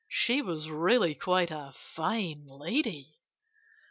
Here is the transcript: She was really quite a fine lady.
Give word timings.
She 0.09 0.41
was 0.41 0.67
really 0.71 1.13
quite 1.13 1.51
a 1.51 1.71
fine 1.75 2.47
lady. 2.47 3.19